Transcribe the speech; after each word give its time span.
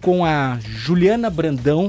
com 0.00 0.24
a 0.24 0.58
Juliana 0.60 1.28
Brandão, 1.28 1.88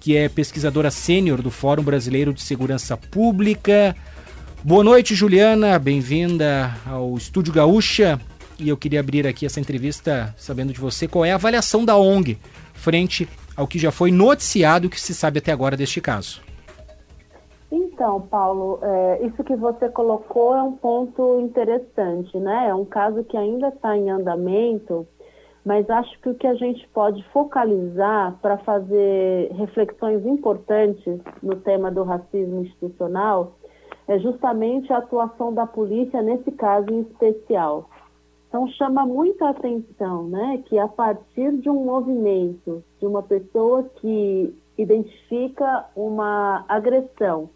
que 0.00 0.16
é 0.16 0.30
pesquisadora 0.30 0.90
sênior 0.90 1.42
do 1.42 1.50
Fórum 1.50 1.82
Brasileiro 1.82 2.32
de 2.32 2.40
Segurança 2.40 2.96
Pública. 2.96 3.94
Boa 4.64 4.82
noite, 4.82 5.14
Juliana, 5.14 5.78
bem-vinda 5.78 6.70
ao 6.86 7.14
Estúdio 7.18 7.52
Gaúcha. 7.52 8.18
E 8.58 8.66
eu 8.66 8.78
queria 8.78 9.00
abrir 9.00 9.26
aqui 9.26 9.44
essa 9.44 9.60
entrevista 9.60 10.34
sabendo 10.38 10.72
de 10.72 10.80
você 10.80 11.06
qual 11.06 11.22
é 11.22 11.32
a 11.32 11.34
avaliação 11.34 11.84
da 11.84 11.98
ONG 11.98 12.38
frente 12.72 13.28
ao 13.54 13.66
que 13.66 13.78
já 13.78 13.92
foi 13.92 14.10
noticiado 14.10 14.86
e 14.86 14.88
que 14.88 14.98
se 14.98 15.14
sabe 15.14 15.38
até 15.38 15.52
agora 15.52 15.76
deste 15.76 16.00
caso. 16.00 16.40
Então, 17.70 18.22
Paulo, 18.22 18.78
é, 18.82 19.26
isso 19.26 19.44
que 19.44 19.54
você 19.54 19.90
colocou 19.90 20.56
é 20.56 20.62
um 20.62 20.72
ponto 20.72 21.38
interessante, 21.40 22.38
né? 22.38 22.68
É 22.70 22.74
um 22.74 22.86
caso 22.86 23.22
que 23.22 23.36
ainda 23.36 23.68
está 23.68 23.94
em 23.94 24.08
andamento 24.08 25.06
mas 25.64 25.88
acho 25.90 26.18
que 26.20 26.30
o 26.30 26.34
que 26.34 26.46
a 26.46 26.54
gente 26.54 26.86
pode 26.88 27.22
focalizar 27.30 28.38
para 28.40 28.56
fazer 28.58 29.52
reflexões 29.52 30.24
importantes 30.24 31.20
no 31.42 31.56
tema 31.56 31.90
do 31.90 32.02
racismo 32.02 32.62
institucional 32.62 33.52
é 34.08 34.18
justamente 34.18 34.92
a 34.92 34.98
atuação 34.98 35.52
da 35.52 35.66
polícia 35.66 36.22
nesse 36.22 36.50
caso 36.52 36.90
em 36.90 37.00
especial. 37.02 37.88
Então 38.48 38.66
chama 38.68 39.06
muita 39.06 39.50
atenção, 39.50 40.24
né, 40.24 40.62
que 40.66 40.78
a 40.78 40.88
partir 40.88 41.56
de 41.58 41.70
um 41.70 41.84
movimento 41.84 42.82
de 42.98 43.06
uma 43.06 43.22
pessoa 43.22 43.84
que 43.96 44.52
identifica 44.76 45.86
uma 45.94 46.64
agressão, 46.66 47.50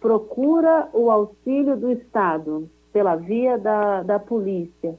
procura 0.00 0.88
o 0.92 1.10
auxílio 1.10 1.76
do 1.76 1.90
Estado 1.90 2.68
pela 2.92 3.16
via 3.16 3.56
da, 3.56 4.02
da 4.02 4.18
polícia 4.18 4.98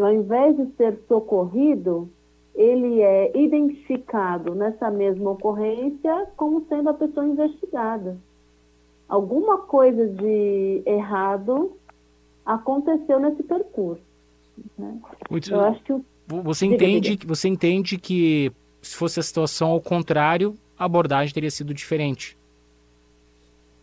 ao 0.00 0.12
invés 0.12 0.56
de 0.56 0.66
ser 0.76 0.98
socorrido, 1.06 2.08
ele 2.54 3.00
é 3.00 3.36
identificado 3.36 4.54
nessa 4.54 4.90
mesma 4.90 5.30
ocorrência 5.30 6.26
como 6.36 6.64
sendo 6.68 6.90
a 6.90 6.94
pessoa 6.94 7.26
investigada. 7.26 8.16
Alguma 9.08 9.58
coisa 9.58 10.06
de 10.08 10.82
errado 10.86 11.72
aconteceu 12.44 13.20
nesse 13.20 13.42
percurso. 13.42 14.02
Né? 14.78 14.98
Muito, 15.30 15.52
Eu 15.52 15.60
acho 15.60 15.82
que 15.82 15.92
o... 15.92 16.04
você 16.42 16.66
entende 16.66 17.16
que 17.16 17.26
você 17.26 17.48
entende 17.48 17.98
que 17.98 18.52
se 18.80 18.96
fosse 18.96 19.20
a 19.20 19.22
situação 19.22 19.70
ao 19.70 19.80
contrário, 19.80 20.54
a 20.78 20.84
abordagem 20.86 21.32
teria 21.32 21.50
sido 21.50 21.74
diferente. 21.74 22.36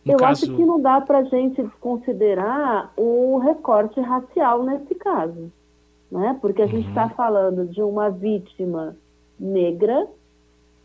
No 0.04 0.12
Eu 0.12 0.18
caso... 0.18 0.46
acho 0.46 0.56
que 0.56 0.64
não 0.64 0.80
dá 0.80 1.00
para 1.00 1.18
a 1.18 1.24
gente 1.24 1.62
considerar 1.80 2.92
o 2.96 3.38
recorte 3.38 4.00
racial 4.00 4.64
nesse 4.64 4.94
caso 4.96 5.50
né? 6.10 6.38
porque 6.40 6.62
a 6.62 6.64
uhum. 6.64 6.70
gente 6.70 6.88
está 6.88 7.08
falando 7.10 7.66
de 7.66 7.82
uma 7.82 8.10
vítima 8.10 8.96
negra 9.38 10.06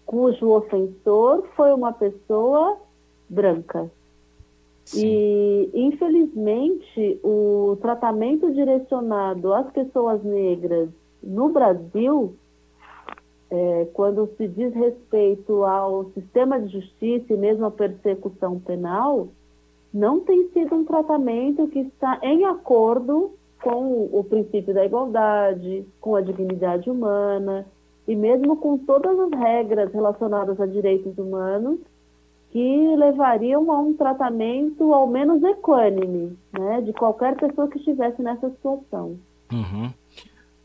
cujo 0.06 0.50
ofensor 0.50 1.44
foi 1.56 1.74
uma 1.74 1.92
pessoa 1.92 2.78
branca. 3.28 3.90
Sim. 4.86 5.04
E, 5.04 5.72
infelizmente, 5.74 7.20
o 7.24 7.76
tratamento 7.82 8.54
direcionado 8.54 9.52
às 9.52 9.70
pessoas 9.72 10.24
negras 10.24 10.90
no 11.24 11.50
Brasil, 11.50 12.36
é, 13.50 13.88
quando 13.94 14.30
se 14.38 14.48
diz 14.48 14.74
respeito 14.76 15.64
ao 15.64 16.06
sistema 16.12 16.60
de 16.60 16.72
justiça 16.72 17.34
e 17.34 17.38
mesmo 17.38 17.66
à 17.66 17.72
persecução 17.72 18.60
penal, 18.60 19.30
não 19.92 20.20
tem 20.20 20.50
sido 20.50 20.76
um 20.76 20.86
tratamento 20.86 21.68
que 21.68 21.80
está 21.80 22.20
em 22.22 22.46
acordo 22.46 23.32
com 23.62 24.10
o 24.12 24.24
princípio 24.24 24.74
da 24.74 24.86
igualdade, 24.86 25.86
com 26.00 26.16
a 26.16 26.22
dignidade 26.22 26.90
humana 26.90 27.66
e 28.08 28.16
mesmo 28.16 28.58
com 28.58 28.78
todas 28.78 29.18
as 29.20 29.32
regras 29.32 29.92
relacionadas 29.92 30.60
a 30.60 30.66
direitos 30.66 31.18
humanos 31.18 31.80
que 32.52 32.96
levariam 32.96 33.70
a 33.72 33.80
um 33.80 33.94
tratamento 33.94 34.94
ao 34.94 35.08
menos 35.08 35.44
equânime, 35.44 36.38
né, 36.58 36.82
de 36.82 36.94
qualquer 36.94 37.36
pessoa 37.36 37.68
que 37.68 37.78
estivesse 37.78 38.22
nessa 38.22 38.50
situação. 38.50 39.20
Uhum. 39.52 39.92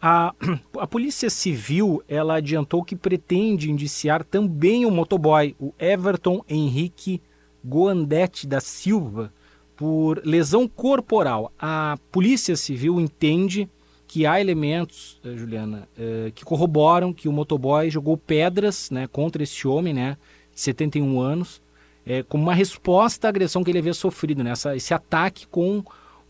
A, 0.00 0.32
a 0.78 0.86
Polícia 0.86 1.28
Civil 1.28 2.02
ela 2.08 2.36
adiantou 2.36 2.84
que 2.84 2.94
pretende 2.94 3.70
indiciar 3.70 4.24
também 4.24 4.86
o 4.86 4.90
motoboy, 4.90 5.56
o 5.58 5.72
Everton 5.78 6.42
Henrique 6.48 7.20
Goandete 7.64 8.46
da 8.46 8.60
Silva, 8.60 9.32
por 9.80 10.20
lesão 10.26 10.68
corporal. 10.68 11.50
A 11.58 11.98
Polícia 12.12 12.54
Civil 12.54 13.00
entende 13.00 13.66
que 14.06 14.26
há 14.26 14.38
elementos, 14.38 15.18
eh, 15.24 15.34
Juliana, 15.34 15.88
eh, 15.98 16.30
que 16.34 16.44
corroboram 16.44 17.14
que 17.14 17.26
o 17.26 17.32
motoboy 17.32 17.88
jogou 17.88 18.14
pedras 18.14 18.90
né, 18.90 19.06
contra 19.06 19.42
esse 19.42 19.66
homem, 19.66 19.94
né, 19.94 20.18
de 20.54 20.60
71 20.60 21.18
anos, 21.18 21.62
é, 22.04 22.22
como 22.22 22.42
uma 22.42 22.52
resposta 22.52 23.26
à 23.26 23.30
agressão 23.30 23.64
que 23.64 23.70
ele 23.70 23.78
havia 23.78 23.94
sofrido, 23.94 24.44
né, 24.44 24.50
essa, 24.50 24.76
esse 24.76 24.92
ataque 24.92 25.46
com 25.46 25.82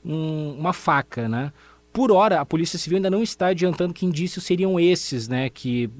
um, 0.05 0.53
uma 0.53 0.72
faca. 0.72 1.28
Né. 1.28 1.53
Por 1.93 2.12
hora, 2.12 2.41
a 2.41 2.47
Polícia 2.47 2.78
Civil 2.78 2.99
ainda 2.99 3.11
não 3.11 3.21
está 3.21 3.49
adiantando 3.49 3.93
que 3.93 4.06
indícios 4.06 4.44
seriam 4.44 4.78
esses, 4.78 5.27
né, 5.27 5.50
que 5.50 5.91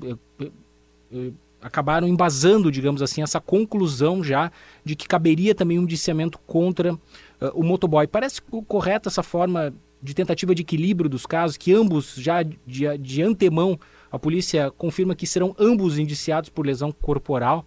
acabaram 1.63 2.09
embasando, 2.09 2.71
digamos 2.71 3.03
assim, 3.03 3.23
essa 3.23 3.41
conclusão 3.41 4.23
já 4.23 4.51
de 4.85 4.97
que 4.97 5.07
caberia 5.07 5.55
também 5.55 5.79
um 5.79 5.83
indiciamento 5.83 6.39
contra 6.47 6.95
uh, 6.95 6.99
o 7.55 7.63
motoboy. 7.63 8.07
Parece 8.07 8.41
correta 8.67 9.09
essa 9.09 9.23
forma 9.23 9.73
de 10.03 10.15
tentativa 10.15 10.55
de 10.55 10.63
equilíbrio 10.63 11.11
dos 11.11 11.27
casos, 11.27 11.57
que 11.57 11.73
ambos, 11.73 12.15
já 12.17 12.43
de, 12.43 12.99
de 12.99 13.23
antemão, 13.23 13.79
a 14.11 14.19
polícia 14.19 14.71
confirma 14.71 15.15
que 15.15 15.27
serão 15.27 15.55
ambos 15.59 15.99
indiciados 15.99 16.49
por 16.49 16.67
lesão 16.67 16.91
corporal? 16.91 17.65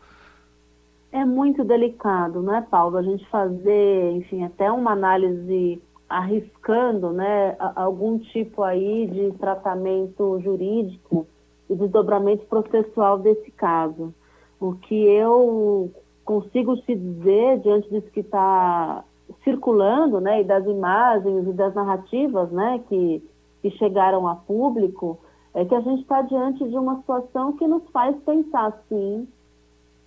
É 1.12 1.24
muito 1.24 1.64
delicado, 1.64 2.42
né, 2.42 2.66
Paulo? 2.72 2.98
A 2.98 3.04
gente 3.04 3.24
fazer, 3.30 4.12
enfim, 4.14 4.44
até 4.44 4.72
uma 4.72 4.92
análise 4.92 5.80
arriscando, 6.10 7.12
né, 7.12 7.56
algum 7.76 8.20
tipo 8.20 8.62
aí 8.62 9.08
de 9.08 9.32
tratamento 9.38 10.40
jurídico 10.44 11.28
o 11.74 11.78
desdobramento 11.78 12.46
processual 12.46 13.20
desse 13.20 13.52
caso. 13.52 14.14
O 14.60 14.74
que 14.76 14.96
eu 14.96 15.92
consigo 16.24 16.76
te 16.78 16.96
dizer 16.96 17.60
diante 17.60 17.90
disso 17.90 18.10
que 18.12 18.22
está 18.22 19.04
circulando, 19.44 20.22
né, 20.22 20.42
e 20.42 20.44
das 20.44 20.66
imagens 20.66 21.48
e 21.48 21.54
das 21.54 21.74
narrativas, 21.74 22.50
né, 22.52 22.82
que, 22.88 23.22
que 23.62 23.72
chegaram 23.72 24.28
a 24.28 24.36
público, 24.36 25.20
é 25.54 25.66
que 25.66 25.76
a 25.76 25.82
gente 25.82 26.02
está 26.02 26.22
diante 26.22 26.68
de 26.68 26.78
uma 26.78 26.98
situação 26.98 27.54
que 27.54 27.68
nos 27.68 27.84
faz 27.92 28.16
pensar, 28.24 28.82
sim, 28.88 29.28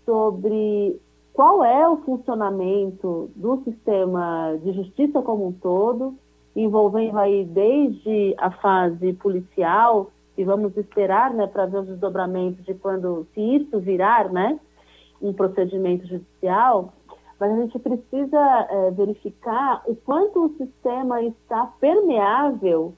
sobre 0.04 0.98
qual 1.33 1.65
é 1.65 1.88
o 1.88 1.98
funcionamento 1.98 3.31
do 3.37 3.62
sistema 3.62 4.59
de 4.62 4.72
justiça 4.72 5.21
como 5.22 5.48
um 5.48 5.53
todo, 5.53 6.15
envolvendo 6.54 7.19
aí 7.19 7.44
desde 7.44 8.34
a 8.38 8.50
fase 8.50 9.12
policial, 9.12 10.10
e 10.37 10.45
vamos 10.45 10.77
esperar 10.77 11.33
né, 11.33 11.47
para 11.47 11.67
ver 11.67 11.79
os 11.79 11.87
desdobramentos 11.87 12.65
de 12.65 12.75
quando, 12.75 13.27
se 13.35 13.41
isso 13.41 13.79
virar 13.81 14.31
né, 14.31 14.59
um 15.21 15.33
procedimento 15.33 16.07
judicial, 16.07 16.93
mas 17.39 17.53
a 17.53 17.57
gente 17.57 17.79
precisa 17.79 18.67
é, 18.71 18.91
verificar 18.93 19.83
o 19.87 19.95
quanto 19.95 20.47
o 20.47 20.57
sistema 20.57 21.23
está 21.23 21.67
permeável 21.81 22.95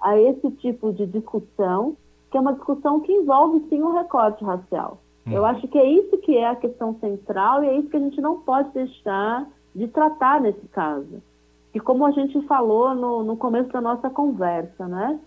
a 0.00 0.18
esse 0.18 0.50
tipo 0.52 0.92
de 0.92 1.06
discussão, 1.06 1.96
que 2.30 2.36
é 2.36 2.40
uma 2.40 2.52
discussão 2.52 3.00
que 3.00 3.12
envolve 3.12 3.66
sim 3.68 3.82
um 3.82 3.92
recorte 3.92 4.44
racial. 4.44 4.98
Hum. 5.26 5.32
Eu 5.32 5.44
acho 5.44 5.66
que 5.68 5.78
é 5.78 5.86
isso 5.86 6.16
que 6.18 6.36
é 6.36 6.48
a 6.48 6.56
questão 6.56 6.94
central 7.00 7.64
e 7.64 7.68
é 7.68 7.76
isso 7.76 7.88
que 7.88 7.96
a 7.96 8.00
gente 8.00 8.20
não 8.20 8.40
pode 8.40 8.70
deixar 8.70 9.46
de 9.74 9.88
tratar 9.88 10.40
nesse 10.40 10.66
caso. 10.68 11.22
E 11.74 11.80
como 11.80 12.06
a 12.06 12.10
gente 12.10 12.40
falou 12.46 12.94
no, 12.94 13.22
no 13.22 13.36
começo 13.36 13.70
da 13.70 13.80
nossa 13.80 14.08
conversa, 14.08 14.86
né? 14.86 15.18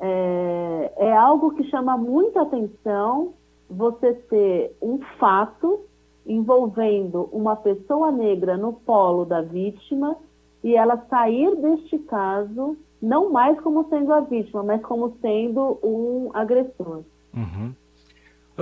É, 0.00 0.92
é 0.96 1.16
algo 1.16 1.52
que 1.52 1.64
chama 1.64 1.96
muita 1.96 2.42
atenção 2.42 3.34
você 3.68 4.14
ter 4.14 4.76
um 4.80 4.98
fato 5.18 5.80
envolvendo 6.26 7.28
uma 7.32 7.56
pessoa 7.56 8.12
negra 8.12 8.56
no 8.56 8.72
polo 8.72 9.24
da 9.24 9.40
vítima 9.40 10.16
e 10.62 10.74
ela 10.74 11.04
sair 11.08 11.54
deste 11.56 11.98
caso 11.98 12.76
não 13.00 13.30
mais 13.30 13.58
como 13.60 13.88
sendo 13.88 14.12
a 14.12 14.20
vítima, 14.20 14.62
mas 14.62 14.82
como 14.82 15.16
sendo 15.20 15.78
um 15.82 16.30
agressor. 16.34 17.02
Uhum. 17.34 17.72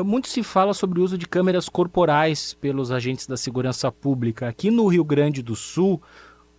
Muito 0.05 0.29
se 0.29 0.43
fala 0.43 0.75
sobre 0.75 1.01
o 1.01 1.03
uso 1.03 1.17
de 1.17 1.27
câmeras 1.27 1.71
corporais 1.71 2.53
pelos 2.53 2.93
agentes 2.93 3.27
da 3.27 3.37
segurança 3.37 3.91
pública. 3.91 4.47
Aqui 4.47 4.71
no 4.71 4.87
Rio 4.89 5.03
Grande 5.03 5.43
do 5.43 5.57
Sul, 5.57 6.03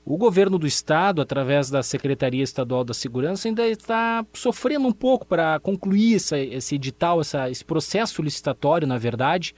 o 0.10 0.16
governo 0.16 0.58
do 0.58 0.66
estado, 0.66 1.22
através 1.22 1.70
da 1.70 1.84
Secretaria 1.84 2.42
Estadual 2.42 2.86
da 2.86 2.94
Segurança, 2.94 3.50
ainda 3.50 3.68
está 3.68 4.26
sofrendo 4.32 4.88
um 4.88 4.92
pouco 4.94 5.28
para 5.28 5.60
concluir 5.60 6.16
essa, 6.16 6.40
esse 6.40 6.76
edital, 6.76 7.20
essa, 7.20 7.50
esse 7.50 7.66
processo 7.66 8.22
licitatório, 8.22 8.88
na 8.88 8.98
verdade, 8.98 9.54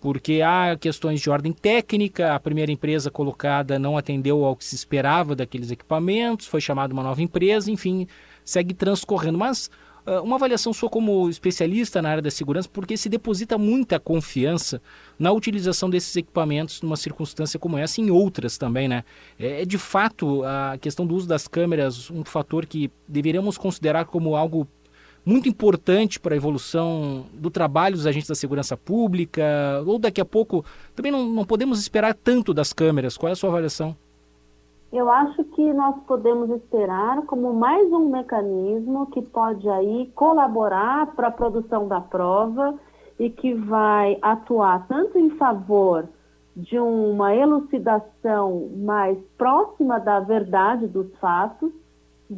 porque 0.00 0.40
há 0.40 0.76
questões 0.80 1.20
de 1.20 1.28
ordem 1.28 1.52
técnica, 1.52 2.32
a 2.32 2.38
primeira 2.38 2.70
empresa 2.70 3.10
colocada 3.10 3.76
não 3.76 3.98
atendeu 3.98 4.44
ao 4.44 4.54
que 4.54 4.64
se 4.64 4.76
esperava 4.76 5.34
daqueles 5.34 5.72
equipamentos, 5.72 6.46
foi 6.46 6.60
chamada 6.60 6.94
uma 6.94 7.02
nova 7.02 7.20
empresa, 7.20 7.68
enfim, 7.68 8.06
segue 8.44 8.74
transcorrendo. 8.74 9.36
Mas 9.36 9.68
uma 10.22 10.36
avaliação 10.36 10.72
sua 10.72 10.88
como 10.88 11.28
especialista 11.28 12.00
na 12.00 12.10
área 12.10 12.22
da 12.22 12.30
segurança, 12.30 12.68
porque 12.72 12.96
se 12.96 13.08
deposita 13.08 13.58
muita 13.58 14.00
confiança 14.00 14.80
na 15.18 15.32
utilização 15.32 15.90
desses 15.90 16.14
equipamentos 16.16 16.82
numa 16.82 16.96
circunstância 16.96 17.58
como 17.58 17.76
essa 17.78 18.00
e 18.00 18.04
em 18.04 18.10
outras 18.10 18.56
também, 18.56 18.88
né? 18.88 19.04
É, 19.38 19.62
é 19.62 19.64
de 19.64 19.78
fato 19.78 20.42
a 20.44 20.78
questão 20.78 21.06
do 21.06 21.14
uso 21.14 21.28
das 21.28 21.46
câmeras 21.46 22.10
um 22.10 22.24
fator 22.24 22.66
que 22.66 22.90
deveríamos 23.06 23.58
considerar 23.58 24.04
como 24.06 24.36
algo 24.36 24.66
muito 25.24 25.48
importante 25.48 26.18
para 26.18 26.34
a 26.34 26.36
evolução 26.36 27.26
do 27.34 27.50
trabalho 27.50 27.96
dos 27.96 28.06
agentes 28.06 28.28
da 28.28 28.34
segurança 28.34 28.76
pública? 28.76 29.44
Ou 29.86 29.98
daqui 29.98 30.20
a 30.20 30.24
pouco 30.24 30.64
também 30.94 31.12
não, 31.12 31.28
não 31.28 31.44
podemos 31.44 31.80
esperar 31.80 32.14
tanto 32.14 32.54
das 32.54 32.72
câmeras? 32.72 33.16
Qual 33.16 33.28
é 33.28 33.32
a 33.32 33.36
sua 33.36 33.50
avaliação? 33.50 33.94
Eu 34.90 35.10
acho 35.10 35.44
que 35.44 35.72
nós 35.74 35.96
podemos 36.06 36.48
esperar 36.48 37.20
como 37.26 37.52
mais 37.52 37.92
um 37.92 38.08
mecanismo 38.08 39.06
que 39.08 39.20
pode 39.20 39.68
aí 39.68 40.10
colaborar 40.14 41.14
para 41.14 41.28
a 41.28 41.32
produção 41.32 41.86
da 41.86 42.00
prova 42.00 42.74
e 43.18 43.28
que 43.28 43.52
vai 43.52 44.16
atuar 44.22 44.86
tanto 44.88 45.18
em 45.18 45.28
favor 45.36 46.08
de 46.56 46.78
uma 46.78 47.34
elucidação 47.34 48.70
mais 48.78 49.18
próxima 49.36 50.00
da 50.00 50.20
verdade 50.20 50.86
dos 50.86 51.14
fatos, 51.16 51.70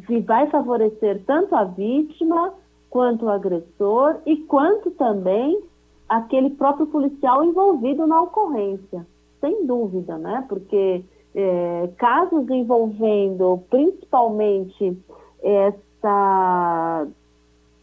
que 0.05 0.19
vai 0.19 0.49
favorecer 0.49 1.23
tanto 1.25 1.55
a 1.55 1.63
vítima 1.63 2.53
quanto 2.89 3.25
o 3.25 3.29
agressor 3.29 4.17
e 4.25 4.35
quanto 4.35 4.91
também 4.91 5.63
aquele 6.07 6.49
próprio 6.49 6.87
policial 6.87 7.45
envolvido 7.45 8.05
na 8.05 8.21
ocorrência, 8.21 9.07
sem 9.39 9.65
dúvida, 9.65 10.17
né? 10.17 10.45
Porque 10.49 11.05
é, 11.35 11.89
casos 11.97 12.49
envolvendo 12.49 13.63
principalmente 13.69 14.97
essa, 15.41 17.07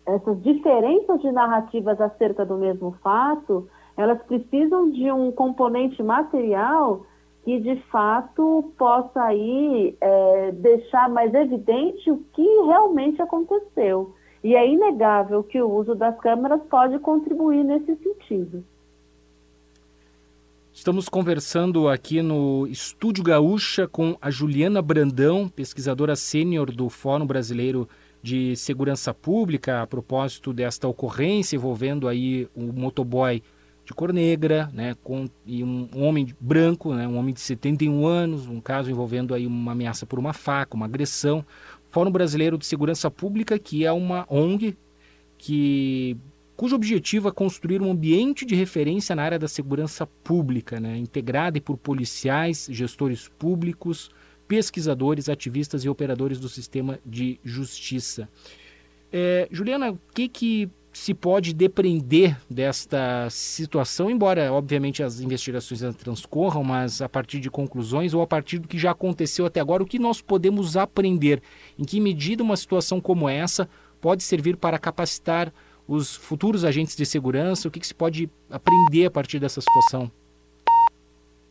essas 0.06 0.43
diferenças 0.43 1.21
de 1.21 1.33
narrativas 1.33 2.00
acerca 2.00 2.45
do 2.45 2.56
mesmo 2.56 2.93
fato, 3.03 3.69
elas 3.97 4.23
precisam 4.23 4.91
de 4.91 5.11
um 5.11 5.33
componente 5.33 6.03
material 6.03 7.03
que 7.45 7.59
de 7.61 7.77
fato 7.91 8.73
possa 8.77 9.23
aí 9.23 9.97
é, 10.01 10.53
deixar 10.53 11.09
mais 11.09 11.33
evidente 11.33 12.11
o 12.11 12.19
que 12.33 12.47
realmente 12.67 13.21
aconteceu. 13.23 14.12
E 14.44 14.55
é 14.55 14.69
inegável 14.69 15.43
que 15.43 15.61
o 15.61 15.71
uso 15.71 15.94
das 15.94 16.17
câmeras 16.21 16.61
pode 16.71 16.99
contribuir 16.99 17.65
nesse 17.65 17.97
sentido. 17.97 18.62
Estamos 20.79 21.09
conversando 21.09 21.89
aqui 21.89 22.23
no 22.23 22.65
Estúdio 22.69 23.25
Gaúcha 23.25 23.89
com 23.89 24.17
a 24.23 24.31
Juliana 24.31 24.81
Brandão, 24.81 25.49
pesquisadora 25.49 26.15
sênior 26.15 26.71
do 26.71 26.89
Fórum 26.89 27.27
Brasileiro 27.27 27.89
de 28.23 28.55
Segurança 28.55 29.13
Pública, 29.13 29.83
a 29.83 29.87
propósito 29.89 30.53
desta 30.53 30.87
ocorrência 30.87 31.57
envolvendo 31.57 32.07
aí 32.07 32.49
o 32.55 32.73
motoboy 32.73 33.43
de 33.85 33.93
cor 33.93 34.13
negra, 34.13 34.71
né, 34.73 34.95
com, 35.03 35.29
e 35.45 35.65
um, 35.65 35.89
um, 35.93 36.05
homem 36.05 36.29
branco, 36.41 36.95
né, 36.95 37.09
um 37.09 37.17
homem 37.17 37.35
de 37.35 37.41
71 37.41 38.07
anos, 38.07 38.47
um 38.47 38.61
caso 38.61 38.89
envolvendo 38.89 39.35
aí 39.35 39.49
uma 39.49 39.73
ameaça 39.73 40.07
por 40.07 40.21
uma 40.21 40.33
faca, 40.33 40.77
uma 40.77 40.87
agressão. 40.87 41.45
Fórum 41.91 42.13
Brasileiro 42.13 42.57
de 42.57 42.65
Segurança 42.65 43.11
Pública, 43.11 43.59
que 43.59 43.85
é 43.85 43.91
uma 43.91 44.25
ONG 44.31 44.77
que 45.37 46.17
cujo 46.58 46.75
objetivo 46.75 47.28
é 47.28 47.31
construir 47.31 47.81
um 47.81 47.88
ambiente 47.88 48.44
de 48.44 48.56
referência 48.56 49.14
na 49.14 49.22
área 49.22 49.38
da 49.38 49.46
segurança 49.46 50.05
pública, 50.05 50.81
né, 50.81 50.99
integrada 50.99 51.60
por 51.60 51.76
policiais, 51.76 52.66
gestores 52.69 53.28
públicos, 53.28 54.10
pesquisadores, 54.49 55.28
ativistas 55.28 55.84
e 55.84 55.88
operadores 55.88 56.40
do 56.40 56.49
sistema 56.49 56.99
de 57.06 57.38
justiça. 57.44 58.28
É, 59.12 59.46
Juliana, 59.52 59.93
o 59.93 60.00
que, 60.12 60.28
que 60.28 60.69
se 60.93 61.14
pode 61.14 61.55
depreender 61.55 62.37
desta 62.50 63.31
situação, 63.31 64.10
embora, 64.10 64.52
obviamente, 64.52 65.00
as 65.00 65.20
investigações 65.20 65.81
transcorram, 65.94 66.64
mas 66.64 67.00
a 67.00 67.08
partir 67.08 67.38
de 67.38 67.49
conclusões 67.49 68.14
ou 68.14 68.20
a 68.20 68.26
partir 68.26 68.58
do 68.58 68.66
que 68.66 68.76
já 68.76 68.90
aconteceu 68.90 69.46
até 69.46 69.60
agora, 69.60 69.84
o 69.84 69.87
que 69.87 70.00
nós 70.00 70.20
podemos 70.20 70.76
aprender? 70.76 71.40
Em 71.78 71.84
que 71.84 72.00
medida 72.00 72.43
uma 72.43 72.56
situação 72.56 73.00
como 73.00 73.28
essa 73.28 73.69
pode 74.00 74.25
servir 74.25 74.56
para 74.56 74.76
capacitar 74.76 75.52
os 75.88 76.14
futuros 76.14 76.64
agentes 76.64 76.94
de 76.94 77.06
segurança? 77.06 77.67
O 77.67 77.70
que, 77.70 77.81
que 77.81 77.87
se 77.87 77.94
pode 77.94 78.31
aprender 78.50 79.06
a 79.06 79.11
partir 79.11 79.40
dessa 79.40 79.61
situação? 79.61 80.11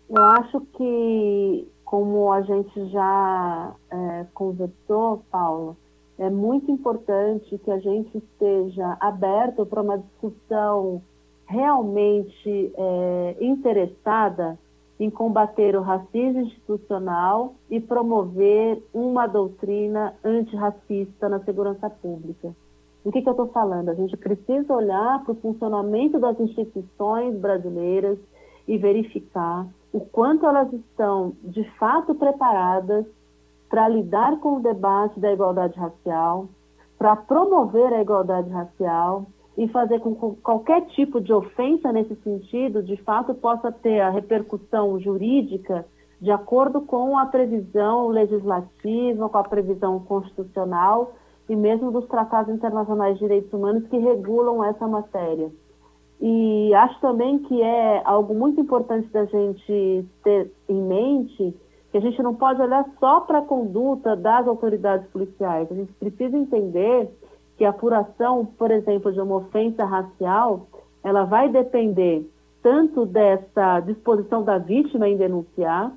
Eu 0.10 0.24
acho 0.24 0.62
que, 0.78 1.68
como 1.84 2.31
a 2.31 2.42
gente 2.42 2.89
já 2.89 3.75
é, 3.89 4.25
conversou, 4.34 5.24
Paulo, 5.31 5.75
é 6.18 6.30
muito 6.30 6.72
importante 6.72 7.57
que 7.57 7.72
a 7.72 7.80
gente 7.80 8.18
esteja 8.18 8.95
aberto 9.00 9.66
para 9.66 9.81
uma 9.81 9.98
discussão 9.98 11.01
realmente 11.45 12.72
é, 12.75 13.38
interessada 13.42 14.57
em 15.00 15.10
combater 15.10 15.75
o 15.75 15.81
racismo 15.81 16.42
institucional 16.42 17.54
e 17.69 17.80
promover 17.80 18.81
uma 18.94 19.28
doutrina 19.28 20.16
antirracista 20.24 21.30
na 21.30 21.40
segurança 21.44 21.90
pública. 21.90 22.56
O 23.07 23.12
que, 23.12 23.21
que 23.21 23.30
eu 23.30 23.31
estou 23.31 23.48
falando? 23.48 23.88
A 23.88 23.94
gente 23.94 24.18
precisa 24.18 24.74
olhar 24.74 25.24
para 25.24 25.31
o 25.31 25.36
funcionamento 25.36 26.19
das 26.19 26.38
instituições 26.42 27.39
brasileiras 27.39 28.19
e 28.68 28.77
verificar 28.77 29.65
o 29.94 30.01
quanto 30.01 30.45
elas 30.45 30.74
estão 30.74 31.31
de 31.42 31.63
fato 31.80 32.13
preparadas 32.15 33.06
para 33.69 33.88
lidar 33.88 34.42
com 34.42 34.57
o 34.57 34.59
debate 34.59 35.21
da 35.21 35.31
igualdade 35.31 35.80
racial, 35.80 36.50
para 36.98 37.15
promover 37.15 37.94
a 37.94 38.01
igualdade 38.01 38.50
racial 38.50 39.25
e 39.57 39.69
fazer 39.69 40.01
com 40.01 40.13
que 40.13 40.42
qualquer 40.42 40.81
tipo 40.88 41.21
de 41.21 41.31
ofensa 41.31 41.94
nesse 41.94 42.15
sentido, 42.18 42.83
de 42.83 42.98
fato, 42.98 43.33
possa 43.33 43.71
ter 43.71 44.01
a 44.01 44.09
repercussão 44.09 45.00
jurídica 45.00 45.86
de 46.19 46.30
acordo 46.30 46.81
com 46.81 47.18
a 47.18 47.25
previsão 47.27 48.09
legislativa, 48.09 49.30
com 49.30 49.38
a 49.38 49.44
previsão 49.45 49.98
constitucional 49.98 51.13
e 51.50 51.56
mesmo 51.56 51.92
dos 51.92 52.06
tratados 52.08 52.54
internacionais 52.54 53.16
de 53.16 53.22
direitos 53.22 53.52
humanos 53.54 53.88
que 53.88 53.98
regulam 53.98 54.64
essa 54.64 54.88
matéria. 54.88 55.52
E 56.20 56.74
acho 56.74 57.00
também 57.00 57.40
que 57.40 57.62
é 57.62 58.02
algo 58.04 58.34
muito 58.34 58.60
importante 58.60 59.08
da 59.10 59.26
gente 59.26 60.06
ter 60.24 60.52
em 60.68 60.82
mente 60.82 61.56
que 61.92 61.98
a 61.98 62.02
gente 62.02 62.22
não 62.22 62.36
pode 62.36 62.62
olhar 62.62 62.86
só 63.00 63.22
para 63.22 63.40
a 63.40 63.46
conduta 63.46 64.16
das 64.16 64.48
autoridades 64.48 65.08
policiais. 65.08 65.72
A 65.72 65.76
gente 65.76 65.94
precisa 65.94 66.38
entender 66.38 67.10
que 67.58 67.64
a 67.64 67.70
apuração, 67.70 68.46
por 68.46 68.72
exemplo, 68.72 69.12
de 69.12 69.20
uma 69.22 69.38
ofensa 69.38 69.86
racial, 69.86 70.68
ela 71.04 71.24
vai 71.24 71.50
depender 71.50 72.30
tanto 72.62 73.06
dessa 73.06 73.80
disposição 73.82 74.44
da 74.44 74.57
vítima 74.57 75.07
em 75.07 75.18
denunciar, 75.18 75.94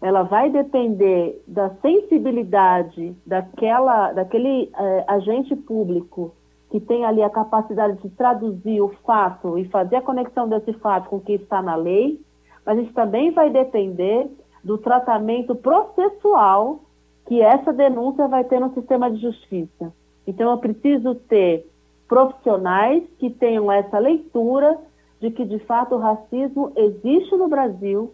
ela 0.00 0.22
vai 0.22 0.50
depender 0.50 1.42
da 1.46 1.70
sensibilidade 1.82 3.16
daquela, 3.26 4.12
daquele 4.12 4.70
eh, 4.78 5.04
agente 5.08 5.56
público 5.56 6.34
que 6.70 6.80
tem 6.80 7.04
ali 7.04 7.22
a 7.22 7.30
capacidade 7.30 8.00
de 8.02 8.10
traduzir 8.10 8.80
o 8.80 8.88
fato 9.04 9.58
e 9.58 9.64
fazer 9.68 9.96
a 9.96 10.02
conexão 10.02 10.48
desse 10.48 10.72
fato 10.74 11.08
com 11.08 11.16
o 11.16 11.20
que 11.20 11.32
está 11.32 11.62
na 11.62 11.76
lei, 11.76 12.20
mas 12.64 12.78
gente 12.78 12.92
também 12.92 13.30
vai 13.30 13.48
depender 13.50 14.28
do 14.62 14.76
tratamento 14.76 15.54
processual 15.54 16.80
que 17.26 17.40
essa 17.40 17.72
denúncia 17.72 18.26
vai 18.28 18.44
ter 18.44 18.60
no 18.60 18.74
sistema 18.74 19.10
de 19.10 19.20
justiça. 19.20 19.92
Então, 20.26 20.50
eu 20.50 20.58
preciso 20.58 21.14
ter 21.14 21.66
profissionais 22.08 23.04
que 23.18 23.30
tenham 23.30 23.70
essa 23.70 23.98
leitura 23.98 24.78
de 25.20 25.30
que, 25.30 25.44
de 25.44 25.58
fato, 25.60 25.94
o 25.94 25.98
racismo 25.98 26.72
existe 26.76 27.36
no 27.36 27.48
Brasil, 27.48 28.12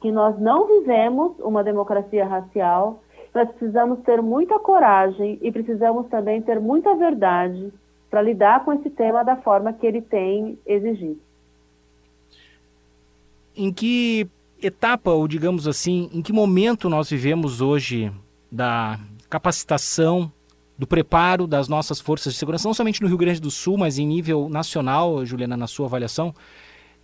que 0.00 0.10
nós 0.10 0.38
não 0.38 0.66
vivemos 0.66 1.32
uma 1.40 1.64
democracia 1.64 2.26
racial, 2.26 3.02
nós 3.34 3.48
precisamos 3.50 4.00
ter 4.00 4.22
muita 4.22 4.58
coragem 4.58 5.38
e 5.42 5.52
precisamos 5.52 6.06
também 6.08 6.40
ter 6.40 6.60
muita 6.60 6.94
verdade 6.94 7.72
para 8.10 8.22
lidar 8.22 8.64
com 8.64 8.72
esse 8.72 8.88
tema 8.88 9.22
da 9.22 9.36
forma 9.36 9.72
que 9.72 9.86
ele 9.86 10.00
tem 10.00 10.58
exigido. 10.64 11.18
Em 13.54 13.72
que 13.72 14.28
etapa, 14.62 15.10
ou 15.10 15.26
digamos 15.26 15.66
assim, 15.68 16.08
em 16.12 16.22
que 16.22 16.32
momento 16.32 16.88
nós 16.88 17.10
vivemos 17.10 17.60
hoje 17.60 18.12
da 18.50 18.98
capacitação, 19.28 20.30
do 20.78 20.86
preparo 20.86 21.46
das 21.46 21.68
nossas 21.68 22.00
forças 22.00 22.34
de 22.34 22.38
segurança, 22.38 22.68
não 22.68 22.74
somente 22.74 23.02
no 23.02 23.08
Rio 23.08 23.16
Grande 23.16 23.40
do 23.40 23.50
Sul, 23.50 23.78
mas 23.78 23.98
em 23.98 24.06
nível 24.06 24.48
nacional, 24.48 25.24
Juliana, 25.24 25.56
na 25.56 25.66
sua 25.66 25.86
avaliação? 25.86 26.34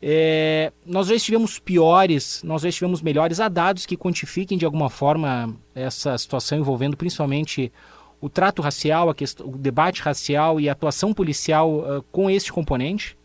É, 0.04 0.72
nós 0.84 1.06
já 1.06 1.14
estivemos 1.14 1.60
piores, 1.60 2.42
nós 2.42 2.62
já 2.62 2.68
estivemos 2.68 3.00
melhores. 3.00 3.38
Há 3.38 3.48
dados 3.48 3.86
que 3.86 3.96
quantifiquem 3.96 4.58
de 4.58 4.64
alguma 4.64 4.90
forma 4.90 5.54
essa 5.74 6.18
situação 6.18 6.58
envolvendo 6.58 6.96
principalmente 6.96 7.72
o 8.20 8.28
trato 8.28 8.60
racial, 8.60 9.14
questão, 9.14 9.46
o 9.46 9.56
debate 9.56 10.02
racial 10.02 10.58
e 10.58 10.68
a 10.68 10.72
atuação 10.72 11.14
policial 11.14 11.78
uh, 11.78 12.04
com 12.10 12.28
este 12.28 12.52
componente? 12.52 13.16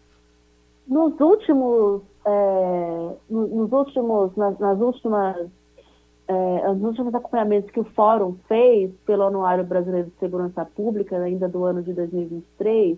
Nos 0.88 1.20
últimos, 1.20 2.04
é, 2.24 3.10
nos 3.30 3.72
últimos, 3.72 4.36
nas, 4.36 4.60
nas 4.60 4.80
últimas 4.80 5.50
é, 6.28 6.70
os 6.70 6.82
últimos 6.84 7.16
acompanhamentos 7.16 7.72
que 7.72 7.80
o 7.80 7.86
Fórum 7.86 8.38
fez 8.48 8.92
pelo 9.06 9.24
Anuário 9.24 9.64
Brasileiro 9.64 10.10
de 10.10 10.20
Segurança 10.20 10.66
Pública, 10.66 11.18
ainda 11.18 11.48
do 11.48 11.64
ano 11.64 11.82
de 11.82 11.94
2023, 11.94 12.98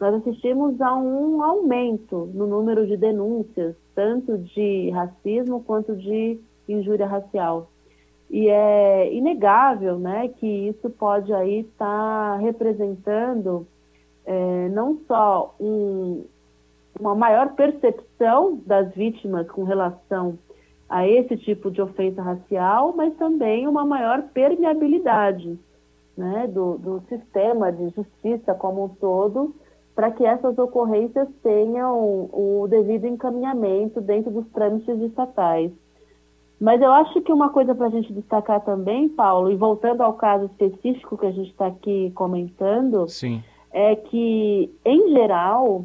nós 0.00 0.14
assistimos 0.14 0.80
a 0.80 0.94
um 0.96 1.42
aumento 1.42 2.30
no 2.34 2.46
número 2.46 2.86
de 2.86 2.96
denúncias, 2.96 3.74
tanto 3.94 4.38
de 4.38 4.90
racismo 4.90 5.62
quanto 5.62 5.94
de 5.96 6.38
injúria 6.68 7.06
racial. 7.06 7.70
E 8.30 8.48
é 8.48 9.12
inegável 9.14 9.98
né, 9.98 10.28
que 10.28 10.46
isso 10.46 10.90
pode 10.90 11.32
aí 11.32 11.60
estar 11.60 11.86
tá 11.86 12.36
representando 12.38 13.66
é, 14.24 14.68
não 14.70 14.98
só 15.06 15.54
um, 15.60 16.24
uma 16.98 17.14
maior 17.14 17.54
percepção 17.54 18.60
das 18.66 18.92
vítimas 18.94 19.48
com 19.50 19.64
relação 19.64 20.38
a 20.88 21.06
esse 21.06 21.36
tipo 21.36 21.70
de 21.70 21.80
ofensa 21.80 22.22
racial, 22.22 22.94
mas 22.96 23.14
também 23.16 23.66
uma 23.66 23.84
maior 23.84 24.22
permeabilidade 24.32 25.58
né, 26.16 26.46
do, 26.46 26.78
do 26.78 27.02
sistema 27.08 27.72
de 27.72 27.88
justiça 27.90 28.54
como 28.54 28.84
um 28.84 28.88
todo, 28.88 29.54
para 29.94 30.10
que 30.10 30.24
essas 30.24 30.58
ocorrências 30.58 31.28
tenham 31.42 32.28
o 32.32 32.66
devido 32.68 33.06
encaminhamento 33.06 34.00
dentro 34.00 34.30
dos 34.30 34.46
trâmites 34.48 34.98
estatais. 35.00 35.70
Mas 36.60 36.80
eu 36.80 36.90
acho 36.92 37.20
que 37.20 37.32
uma 37.32 37.50
coisa 37.50 37.74
para 37.74 37.86
a 37.86 37.90
gente 37.90 38.12
destacar 38.12 38.60
também, 38.64 39.08
Paulo, 39.08 39.50
e 39.50 39.56
voltando 39.56 40.02
ao 40.02 40.14
caso 40.14 40.46
específico 40.46 41.18
que 41.18 41.26
a 41.26 41.32
gente 41.32 41.50
está 41.50 41.66
aqui 41.66 42.10
comentando, 42.14 43.08
Sim. 43.08 43.42
é 43.72 43.94
que, 43.94 44.72
em 44.84 45.10
geral, 45.12 45.84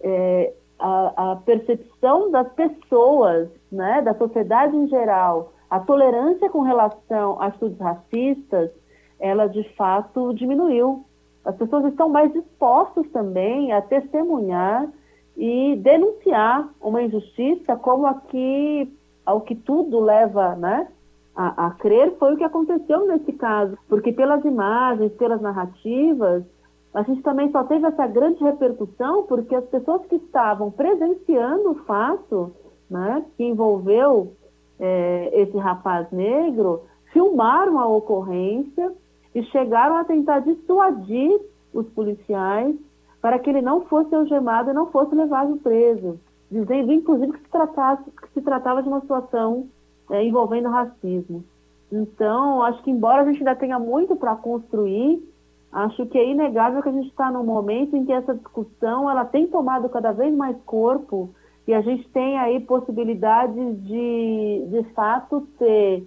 é, 0.00 0.52
a, 0.78 1.32
a, 1.32 1.36
percepção 1.36 2.30
das 2.30 2.50
pessoas, 2.52 3.48
né, 3.70 4.02
da 4.02 4.14
sociedade 4.14 4.76
em 4.76 4.88
geral, 4.88 5.52
a 5.68 5.80
tolerância 5.80 6.48
com 6.50 6.62
relação 6.62 7.40
a 7.40 7.46
atitudes 7.46 7.78
racistas, 7.78 8.70
ela 9.18 9.46
de 9.46 9.64
fato 9.74 10.32
diminuiu. 10.34 11.04
As 11.46 11.54
pessoas 11.54 11.84
estão 11.84 12.08
mais 12.08 12.32
dispostas 12.32 13.08
também 13.10 13.72
a 13.72 13.80
testemunhar 13.80 14.88
e 15.36 15.76
denunciar 15.76 16.68
uma 16.80 17.00
injustiça 17.02 17.76
como 17.76 18.04
aqui 18.04 18.92
ao 19.24 19.40
que 19.40 19.54
tudo 19.54 20.00
leva 20.00 20.56
né, 20.56 20.88
a, 21.36 21.66
a 21.66 21.70
crer 21.70 22.16
foi 22.18 22.34
o 22.34 22.36
que 22.36 22.42
aconteceu 22.42 23.06
nesse 23.06 23.32
caso, 23.32 23.78
porque 23.88 24.12
pelas 24.12 24.44
imagens, 24.44 25.12
pelas 25.12 25.40
narrativas, 25.40 26.42
a 26.92 27.02
gente 27.02 27.22
também 27.22 27.50
só 27.52 27.62
teve 27.62 27.86
essa 27.86 28.08
grande 28.08 28.42
repercussão 28.42 29.22
porque 29.24 29.54
as 29.54 29.66
pessoas 29.66 30.04
que 30.06 30.16
estavam 30.16 30.70
presenciando 30.70 31.70
o 31.70 31.74
fato, 31.84 32.52
né, 32.90 33.24
que 33.36 33.44
envolveu 33.44 34.32
é, 34.80 35.30
esse 35.32 35.56
rapaz 35.58 36.10
negro, 36.10 36.82
filmaram 37.12 37.78
a 37.78 37.86
ocorrência 37.86 38.92
e 39.36 39.42
chegaram 39.44 39.96
a 39.96 40.04
tentar 40.04 40.40
dissuadir 40.40 41.40
os 41.72 41.86
policiais 41.90 42.74
para 43.20 43.38
que 43.38 43.50
ele 43.50 43.60
não 43.60 43.82
fosse 43.82 44.14
algemado 44.14 44.70
e 44.70 44.74
não 44.74 44.86
fosse 44.86 45.14
levado 45.14 45.56
preso 45.58 46.18
dizendo 46.50 46.92
inclusive 46.92 47.32
que 47.32 47.40
se, 47.40 47.50
tratasse, 47.50 48.10
que 48.10 48.28
se 48.32 48.40
tratava 48.40 48.82
de 48.82 48.88
uma 48.88 49.00
situação 49.00 49.68
é, 50.10 50.24
envolvendo 50.24 50.68
racismo. 50.68 51.44
Então, 51.90 52.62
acho 52.62 52.82
que 52.82 52.90
embora 52.90 53.22
a 53.22 53.24
gente 53.24 53.38
ainda 53.38 53.54
tenha 53.54 53.78
muito 53.78 54.16
para 54.16 54.34
construir, 54.36 55.22
acho 55.72 56.06
que 56.06 56.18
é 56.18 56.30
inegável 56.30 56.82
que 56.82 56.88
a 56.88 56.92
gente 56.92 57.08
está 57.08 57.30
num 57.30 57.44
momento 57.44 57.96
em 57.96 58.04
que 58.04 58.12
essa 58.12 58.34
discussão 58.34 59.10
ela 59.10 59.24
tem 59.24 59.46
tomado 59.46 59.88
cada 59.88 60.12
vez 60.12 60.34
mais 60.34 60.56
corpo 60.64 61.30
e 61.66 61.74
a 61.74 61.80
gente 61.80 62.08
tem 62.10 62.38
aí 62.38 62.60
possibilidades 62.60 63.82
de, 63.84 64.66
de 64.68 64.84
fato, 64.94 65.46
ter 65.58 66.06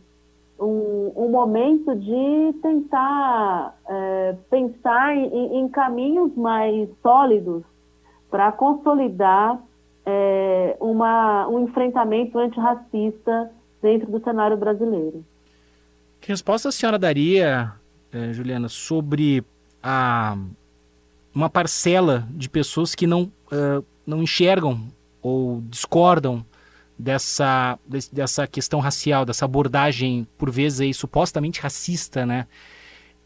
um, 0.59 1.11
um 1.15 1.29
momento 1.29 1.95
de 1.95 2.53
tentar 2.61 3.75
é, 3.87 4.35
pensar 4.49 5.15
em, 5.15 5.59
em 5.59 5.69
caminhos 5.69 6.35
mais 6.35 6.89
sólidos 7.01 7.63
para 8.29 8.51
consolidar 8.51 9.59
é, 10.05 10.77
uma, 10.79 11.47
um 11.47 11.63
enfrentamento 11.63 12.37
antirracista 12.37 13.51
dentro 13.81 14.11
do 14.11 14.21
cenário 14.23 14.57
brasileiro. 14.57 15.23
Que 16.19 16.29
resposta 16.29 16.69
a 16.69 16.71
senhora 16.71 16.99
daria, 16.99 17.71
eh, 18.11 18.33
Juliana, 18.33 18.67
sobre 18.67 19.43
a, 19.81 20.37
uma 21.33 21.49
parcela 21.49 22.27
de 22.31 22.49
pessoas 22.49 22.93
que 22.93 23.07
não, 23.07 23.23
uh, 23.23 23.83
não 24.05 24.21
enxergam 24.21 24.87
ou 25.21 25.61
discordam 25.61 26.45
dessa, 26.99 27.79
dessa 28.11 28.45
questão 28.45 28.81
racial, 28.81 29.25
dessa 29.25 29.45
abordagem, 29.45 30.27
por 30.37 30.51
vezes, 30.51 30.81
aí, 30.81 30.93
supostamente 30.93 31.61
racista, 31.61 32.25
né? 32.25 32.45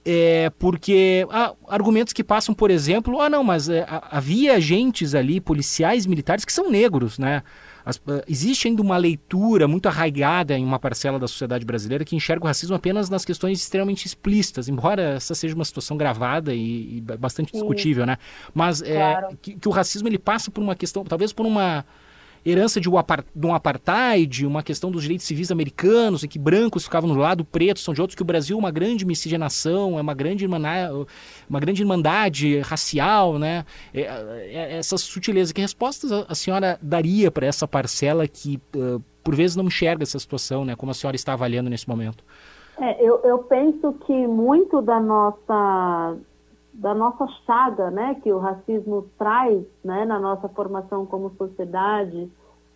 é, 0.06 0.50
porque 0.60 1.26
há 1.30 1.54
argumentos 1.68 2.14
que 2.14 2.24
passam, 2.24 2.54
por 2.54 2.70
exemplo, 2.70 3.22
ah 3.22 3.30
não, 3.30 3.44
mas 3.44 3.70
é, 3.70 3.86
havia 3.88 4.56
agentes 4.56 5.16
ali, 5.16 5.40
policiais 5.40 6.06
militares, 6.06 6.44
que 6.44 6.52
são 6.52 6.70
negros, 6.70 7.18
né? 7.18 7.42
As, 7.86 7.98
uh, 7.98 8.24
existe 8.30 8.68
ainda 8.68 8.82
uma 8.82 8.96
leitura 8.96 9.68
muito 9.68 9.88
arraigada 9.88 10.58
em 10.58 10.64
uma 10.64 10.80
parcela 10.80 11.20
da 11.20 11.28
sociedade 11.28 11.66
brasileira 11.66 12.06
que 12.06 12.16
enxerga 12.16 12.46
o 12.46 12.48
racismo 12.48 12.76
apenas 12.76 13.10
nas 13.10 13.26
questões 13.26 13.60
extremamente 13.60 14.06
explícitas, 14.06 14.70
embora 14.70 15.16
essa 15.16 15.36
seja 15.36 15.54
uma 15.54 15.66
situação 15.66 15.98
gravada 15.98 16.54
e, 16.54 16.98
e 16.98 17.02
bastante 17.02 17.52
discutível, 17.52 18.06
né? 18.06 18.18
Mas 18.54 18.82
claro. 18.82 19.28
é, 19.28 19.38
que, 19.42 19.56
que, 19.56 19.68
o 19.68 19.72
racismo 19.72 20.08
ele 20.08 20.20
passa 20.20 20.50
por 20.50 20.62
uma 20.62 20.76
questão, 20.76 21.04
talvez 21.04 21.34
por 21.34 21.46
uma 21.46 21.86
herança 22.46 22.80
de, 22.80 22.90
um 22.90 23.54
apartheid, 23.54 24.46
uma 24.46 24.62
questão 24.62 24.92
dos 24.92 25.04
direitos 25.04 25.26
civis 25.26 25.52
americanos, 25.52 26.24
em 26.24 26.28
que 26.28 26.38
brancos 26.38 26.84
ficavam 26.84 27.10
no 27.10 27.20
lado, 27.20 27.46
pretos 27.46 27.84
são 27.84 27.94
de 27.94 28.02
outros, 28.02 28.16
que 28.16 28.22
o 28.22 28.26
Brasil 28.26 28.58
é 28.58 28.60
uma 28.60 28.72
grande 28.72 29.06
miscigenação, 29.06 29.98
é 29.98 30.02
uma 30.02 30.14
grande, 30.14 30.46
uma 30.46 31.60
grande 31.60 31.82
irmandade 31.82 32.60
racial, 32.60 33.40
né? 33.40 33.66
É, 33.94 34.02
é, 34.02 34.74
é 34.74 34.78
essa 34.78 34.98
sutileza. 34.98 35.54
Que 35.54 35.62
respostas 35.62 36.12
a, 36.12 36.36
senhora 36.36 36.78
daria 36.82 37.32
para 37.32 37.46
essa 37.46 37.68
parcela 37.68 38.28
que, 38.28 38.60
uh, 38.76 39.02
por 39.24 39.36
vezes, 39.36 39.56
não 39.56 39.66
enxerga 39.66 40.04
essa 40.04 40.20
situação, 40.20 40.66
né? 40.66 40.76
Como 40.76 40.92
a 40.92 40.96
senhora 40.96 41.16
está 41.16 41.34
avaliando 41.34 41.70
nesse 41.70 41.88
momento? 41.88 42.24
É, 42.80 43.04
eu, 43.04 43.20
eu 43.24 43.38
penso 43.40 43.94
que 44.06 44.28
muito 44.28 44.82
da 44.82 45.00
nossa 45.00 46.18
da 46.74 46.94
nossa 46.94 47.28
chaga, 47.46 47.92
né, 47.92 48.16
que 48.24 48.34
o 48.34 48.40
racismo 48.40 49.06
traz, 49.18 49.64
né, 49.84 50.06
na 50.06 50.20
nossa 50.20 50.50
formação 50.50 51.06
como 51.06 51.30
sociedade, 51.38 52.30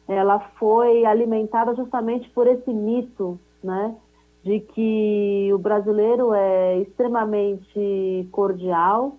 ela 0.07 0.39
foi 0.59 1.03
alimentada 1.05 1.75
justamente 1.75 2.29
por 2.29 2.47
esse 2.47 2.71
mito, 2.71 3.39
né, 3.63 3.95
de 4.43 4.59
que 4.59 5.49
o 5.53 5.57
brasileiro 5.57 6.33
é 6.33 6.79
extremamente 6.79 8.29
cordial 8.31 9.17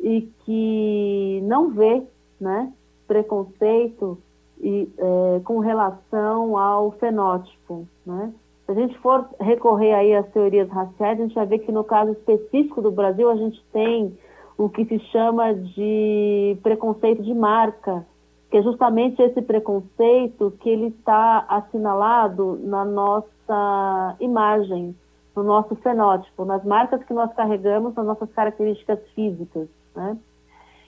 e 0.00 0.22
que 0.44 1.40
não 1.44 1.70
vê, 1.70 2.02
né, 2.40 2.72
preconceito 3.06 4.18
e, 4.60 4.88
é, 4.96 5.40
com 5.44 5.58
relação 5.58 6.56
ao 6.56 6.92
fenótipo, 6.92 7.86
né. 8.04 8.32
Se 8.66 8.72
a 8.72 8.74
gente 8.74 8.96
for 8.98 9.28
recorrer 9.40 9.92
aí 9.92 10.14
às 10.14 10.26
teorias 10.30 10.68
raciais, 10.70 11.18
a 11.18 11.22
gente 11.22 11.34
vai 11.34 11.46
ver 11.46 11.58
que 11.58 11.70
no 11.70 11.84
caso 11.84 12.12
específico 12.12 12.80
do 12.80 12.90
Brasil 12.90 13.30
a 13.30 13.36
gente 13.36 13.62
tem 13.72 14.16
o 14.56 14.68
que 14.68 14.84
se 14.86 14.98
chama 15.10 15.52
de 15.52 16.56
preconceito 16.62 17.22
de 17.22 17.34
marca, 17.34 18.06
que 18.50 18.56
é 18.56 18.62
justamente 18.62 19.20
esse 19.20 19.42
preconceito 19.42 20.52
que 20.60 20.70
ele 20.70 20.86
está 20.86 21.44
assinalado 21.48 22.58
na 22.62 22.84
nossa 22.84 24.16
imagem, 24.20 24.96
no 25.36 25.42
nosso 25.42 25.74
fenótipo, 25.76 26.44
nas 26.44 26.64
marcas 26.64 27.02
que 27.04 27.12
nós 27.12 27.32
carregamos, 27.34 27.94
nas 27.94 28.06
nossas 28.06 28.30
características 28.32 29.00
físicas, 29.14 29.68
né? 29.94 30.16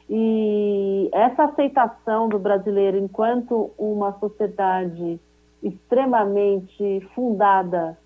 E 0.08 1.10
essa 1.12 1.44
aceitação 1.44 2.28
do 2.28 2.38
brasileiro 2.38 2.96
enquanto 2.96 3.72
uma 3.76 4.12
sociedade 4.20 5.20
extremamente 5.66 7.00
fundada 7.14 7.98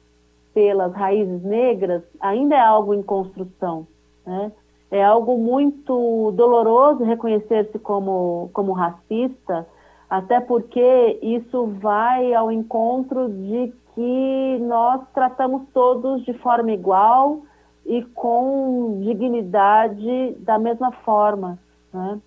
pelas 0.55 0.93
raízes 0.95 1.43
negras 1.43 2.03
ainda 2.21 2.55
é 2.57 2.61
algo 2.61 2.95
em 2.95 3.03
construção. 3.03 3.87
Né? 4.27 4.53
É 4.91 5.05
algo 5.05 5.39
muito 5.39 6.33
doloroso 6.33 7.05
reconhecer-se 7.05 7.79
como, 7.79 8.51
como 8.53 8.73
racista, 8.73 9.67
até 10.09 10.41
porque 10.41 11.19
isso 11.23 11.67
vai 11.81 12.35
ao 12.35 12.51
encontro 12.51 13.29
de 13.29 13.73
que 13.95 14.59
nós 14.63 15.03
tratamos 15.15 15.63
todos 15.73 16.25
de 16.25 16.33
forma 16.35 16.73
igual 16.73 17.43
e 17.87 18.03
com 18.03 19.01
dignidade 19.03 20.33
da 20.41 20.59
mesma 20.59 20.91
forma. 20.91 21.59
Né? 21.93 22.21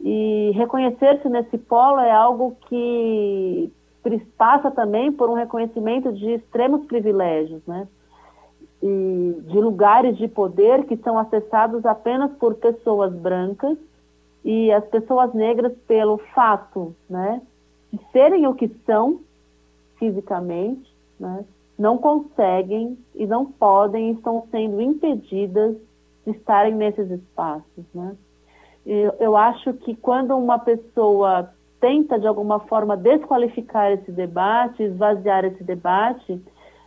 E 0.00 0.50
reconhecer-se 0.54 1.28
nesse 1.28 1.58
polo 1.58 2.00
é 2.00 2.10
algo 2.10 2.56
que 2.68 3.72
passa 4.36 4.70
também 4.70 5.12
por 5.12 5.28
um 5.28 5.34
reconhecimento 5.34 6.12
de 6.12 6.32
extremos 6.32 6.86
privilégios, 6.86 7.60
né? 7.66 7.86
E 8.82 9.36
de 9.46 9.60
lugares 9.60 10.16
de 10.16 10.26
poder 10.26 10.84
que 10.84 10.96
são 10.98 11.18
acessados 11.18 11.84
apenas 11.84 12.32
por 12.32 12.54
pessoas 12.54 13.12
brancas 13.12 13.76
e 14.44 14.72
as 14.72 14.84
pessoas 14.86 15.34
negras 15.34 15.72
pelo 15.86 16.18
fato, 16.34 16.94
né, 17.08 17.42
de 17.92 18.00
serem 18.12 18.46
o 18.46 18.54
que 18.54 18.68
são 18.86 19.20
fisicamente, 19.98 20.90
né, 21.18 21.44
não 21.78 21.98
conseguem 21.98 22.98
e 23.14 23.26
não 23.26 23.44
podem, 23.44 24.12
estão 24.12 24.46
sendo 24.50 24.80
impedidas 24.80 25.76
de 26.24 26.32
estarem 26.32 26.74
nesses 26.74 27.10
espaços. 27.10 27.84
Né? 27.94 28.16
Eu, 28.84 29.14
eu 29.18 29.36
acho 29.36 29.72
que 29.74 29.94
quando 29.94 30.36
uma 30.36 30.58
pessoa 30.58 31.50
tenta, 31.80 32.18
de 32.18 32.26
alguma 32.26 32.60
forma, 32.60 32.96
desqualificar 32.96 33.92
esse 33.92 34.12
debate, 34.12 34.82
esvaziar 34.82 35.44
esse 35.44 35.64
debate, 35.64 36.40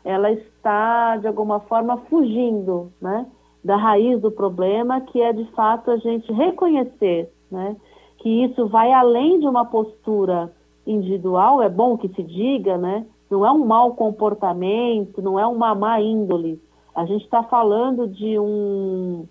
ela 0.03 0.31
está, 0.31 1.17
de 1.17 1.27
alguma 1.27 1.59
forma, 1.61 1.97
fugindo 2.09 2.91
né, 3.01 3.25
da 3.63 3.75
raiz 3.75 4.19
do 4.21 4.31
problema, 4.31 5.01
que 5.01 5.21
é, 5.21 5.31
de 5.33 5.45
fato, 5.51 5.91
a 5.91 5.97
gente 5.97 6.31
reconhecer 6.31 7.31
né, 7.49 7.75
que 8.17 8.43
isso 8.43 8.67
vai 8.67 8.91
além 8.91 9.39
de 9.39 9.47
uma 9.47 9.65
postura 9.65 10.51
individual, 10.85 11.61
é 11.61 11.69
bom 11.69 11.97
que 11.97 12.09
se 12.09 12.23
diga, 12.23 12.77
né? 12.77 13.05
Não 13.29 13.45
é 13.45 13.51
um 13.51 13.65
mau 13.65 13.95
comportamento, 13.95 15.21
não 15.21 15.39
é 15.39 15.47
uma 15.47 15.73
má 15.73 15.99
índole. 16.01 16.61
A 16.93 17.05
gente 17.05 17.23
está 17.23 17.41
falando 17.41 18.07
de 18.07 18.37
um 18.37 19.25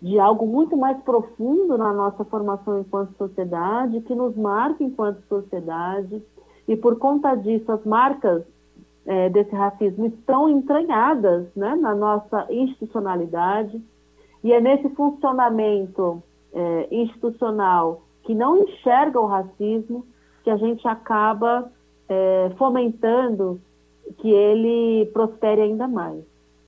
de 0.00 0.18
algo 0.18 0.46
muito 0.46 0.76
mais 0.76 1.00
profundo 1.02 1.76
na 1.76 1.92
nossa 1.92 2.24
formação 2.24 2.78
enquanto 2.80 3.16
sociedade, 3.16 4.00
que 4.02 4.14
nos 4.14 4.36
marca 4.36 4.82
enquanto 4.82 5.20
sociedade, 5.28 6.22
e 6.66 6.76
por 6.76 6.98
conta 6.98 7.34
disso 7.34 7.70
as 7.72 7.84
marcas 7.84 8.42
é, 9.06 9.28
desse 9.28 9.54
racismo 9.54 10.06
estão 10.06 10.48
entranhadas 10.48 11.46
né, 11.56 11.74
na 11.76 11.94
nossa 11.94 12.46
institucionalidade, 12.50 13.82
e 14.44 14.52
é 14.52 14.60
nesse 14.60 14.88
funcionamento 14.90 16.22
é, 16.52 16.88
institucional 16.90 18.02
que 18.22 18.34
não 18.34 18.58
enxerga 18.58 19.20
o 19.20 19.26
racismo 19.26 20.06
que 20.44 20.50
a 20.50 20.56
gente 20.56 20.86
acaba 20.86 21.70
é, 22.08 22.52
fomentando 22.56 23.60
que 24.18 24.30
ele 24.30 25.06
prospere 25.12 25.62
ainda 25.62 25.88
mais. 25.88 26.22